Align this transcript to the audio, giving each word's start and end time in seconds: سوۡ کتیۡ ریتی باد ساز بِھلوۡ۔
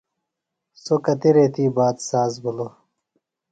سوۡ 0.83 1.01
کتیۡ 1.05 1.33
ریتی 1.35 1.65
باد 1.75 1.95
ساز 2.07 2.33
بِھلوۡ۔ 2.43 2.73